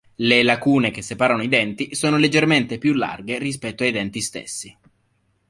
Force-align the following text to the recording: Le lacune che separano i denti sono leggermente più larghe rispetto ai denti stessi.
Le 0.15 0.41
lacune 0.41 0.89
che 0.89 1.03
separano 1.03 1.43
i 1.43 1.47
denti 1.47 1.93
sono 1.93 2.17
leggermente 2.17 2.79
più 2.79 2.93
larghe 2.93 3.37
rispetto 3.37 3.83
ai 3.83 3.91
denti 3.91 4.19
stessi. 4.19 4.75